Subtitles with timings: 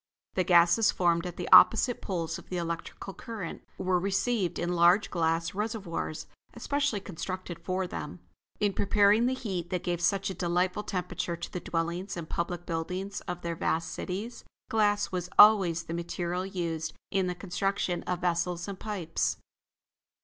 [0.33, 5.11] The gases formed at the opposite poles of the electrical current, were received in large
[5.11, 8.19] glass reservoirs, especially constructed for them.
[8.59, 12.65] In preparing the heat that gave such a delightful temperature to the dwellings and public
[12.65, 18.21] buildings of their vast cities, glass was always the material used in the construction of
[18.21, 19.37] vessels and pipes.